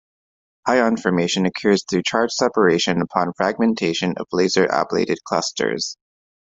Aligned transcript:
Ion 0.65 0.97
formation 0.97 1.45
occurs 1.45 1.85
through 1.87 2.01
charge 2.01 2.31
separation 2.31 3.03
upon 3.03 3.33
fragmentation 3.33 4.15
of 4.17 4.25
laser 4.31 4.65
ablated 4.65 5.17
clusters. 5.25 5.95